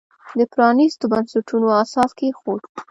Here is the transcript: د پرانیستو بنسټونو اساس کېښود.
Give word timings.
د 0.39 0.41
پرانیستو 0.53 1.05
بنسټونو 1.11 1.67
اساس 1.83 2.09
کېښود. 2.17 2.61